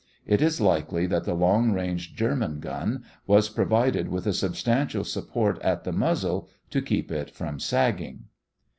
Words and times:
It 0.25 0.41
is 0.41 0.59
likely 0.59 1.05
that 1.05 1.25
the 1.25 1.35
long 1.35 1.73
range 1.73 2.15
German 2.15 2.59
gun 2.59 3.03
was 3.27 3.49
provided 3.49 4.07
with 4.09 4.25
a 4.25 4.33
substantial 4.33 5.03
support 5.03 5.61
at 5.61 5.83
the 5.83 5.91
muzzle 5.93 6.49
to 6.71 6.81
keep 6.81 7.11
it 7.11 7.29
from 7.29 7.59
sagging. 7.59 8.23